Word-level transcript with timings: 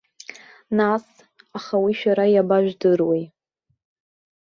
Нас, 0.79 1.05
аха 1.57 1.75
уи 1.83 1.93
шәара 1.99 2.25
иабажәдыруеи? 2.29 3.23